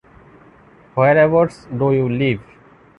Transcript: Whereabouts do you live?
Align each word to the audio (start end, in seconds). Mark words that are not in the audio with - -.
Whereabouts 0.95 1.65
do 1.77 1.91
you 1.93 2.09
live? 2.09 2.41